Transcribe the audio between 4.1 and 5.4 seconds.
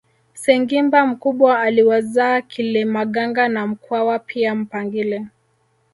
pia Mpangile